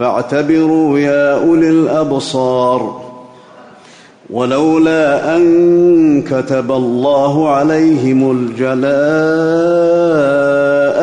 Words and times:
فاعتبروا 0.00 0.98
يا 0.98 1.34
أولي 1.34 1.70
الأبصار. 1.70 3.00
ولولا 4.30 5.36
أن 5.36 6.22
كتب 6.22 6.72
الله 6.72 7.48
عليهم 7.48 8.30
الجلاء 8.30 8.80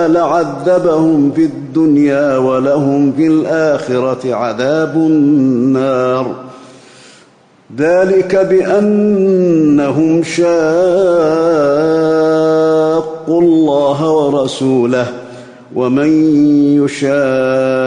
لعذبهم 0.10 1.32
في 1.36 1.44
الدنيا 1.44 2.38
ولهم 2.38 3.12
في 3.12 3.28
الآخرة 3.28 4.36
عذاب 4.36 4.96
النار. 4.96 6.36
ذلك 7.78 8.36
بأنهم 8.36 10.24
شاقوا 10.24 10.52
الله 13.42 14.12
ورسوله. 14.12 15.08
ومن 15.76 16.08
يشاق 16.84 17.87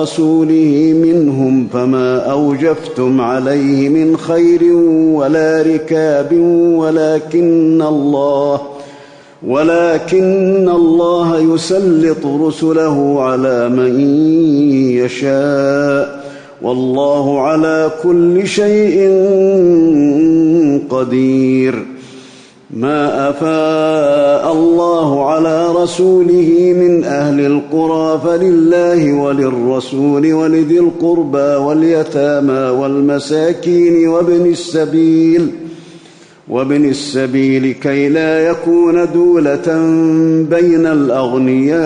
على 0.00 0.06
رسوله 0.08 0.92
منهم 1.02 1.68
فما 1.72 2.16
أوجفتم 2.18 3.20
عليه 3.20 3.88
من 3.88 4.16
خير 4.16 4.64
ولا 5.14 5.62
ركاب 5.62 6.32
ولكن 6.74 7.82
الله 7.82 8.60
ولكن 9.46 10.68
الله 10.68 11.54
يسلط 11.54 12.26
رسله 12.26 13.22
على 13.22 13.68
من 13.68 14.00
يشاء 14.90 16.24
والله 16.62 17.40
على 17.40 17.90
كل 18.02 18.46
شيء 18.46 18.98
قدير 20.90 21.84
ما 22.74 23.30
افاء 23.30 24.52
الله 24.52 25.30
على 25.30 25.72
رسوله 25.72 26.74
من 26.76 27.04
أهل 27.04 27.40
القرى 27.40 28.20
فلله 28.24 29.12
وللرسول 29.12 30.32
ولذي 30.32 30.78
القربى 30.78 31.38
واليتامى 31.38 32.78
والمساكين 32.80 34.08
وابن 34.08 34.46
السبيل 34.46 35.50
وابن 36.48 36.84
السبيل 36.84 37.72
كي 37.72 38.08
لا 38.08 38.48
يكون 38.48 39.08
دوله 39.14 39.66
بين 40.50 40.86
الاغنياء 40.86 41.76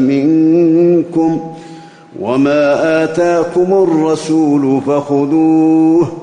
منكم 0.00 1.40
وما 2.20 3.04
اتاكم 3.04 3.72
الرسول 3.72 4.80
فخذوه 4.86 6.22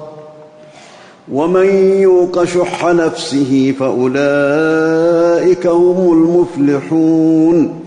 ومن 1.31 1.65
يوق 2.01 2.43
شح 2.43 2.85
نفسه 2.85 3.73
فأولئك 3.79 5.67
هم 5.67 6.13
المفلحون 6.13 7.81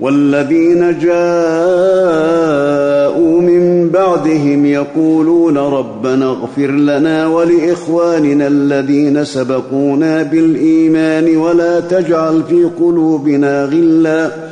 والذين 0.00 0.98
جاءوا 0.98 1.12
من 3.40 3.88
بعدهم 3.88 4.66
يقولون 4.66 5.58
ربنا 5.58 6.26
اغفر 6.26 6.70
لنا 6.70 7.26
ولإخواننا 7.26 8.46
الذين 8.46 9.24
سبقونا 9.24 10.22
بالإيمان 10.22 11.36
ولا 11.36 11.80
تجعل 11.80 12.42
في 12.48 12.64
قلوبنا 12.64 13.64
غلا 13.64 14.51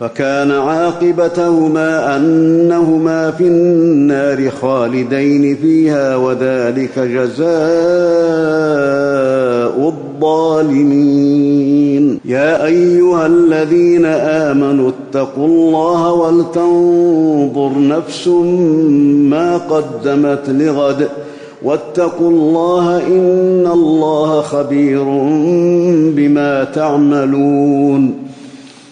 فكان 0.00 0.50
عاقبتهما 0.50 2.16
أنهما 2.16 3.30
في 3.30 3.46
النار 3.46 4.50
خالدين 4.50 5.56
فيها 5.56 6.16
وذلك 6.16 6.98
جزاء 6.98 7.50
الظالمين. 10.20 12.20
يا 12.24 12.66
أيها 12.66 13.26
الذين 13.26 14.06
آمنوا 14.06 14.90
اتقوا 14.90 15.46
الله 15.46 16.12
ولتنظر 16.12 17.70
نفس 17.78 18.28
ما 19.28 19.56
قدمت 19.56 20.48
لغد. 20.48 21.08
واتقوا 21.62 22.30
الله 22.30 23.06
إن 23.06 23.66
الله 23.72 24.40
خبير 24.40 25.04
بما 26.16 26.64
تعملون. 26.64 28.29